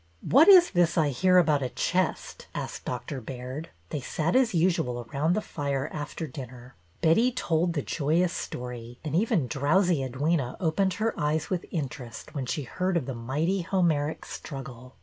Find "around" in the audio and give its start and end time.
5.13-5.33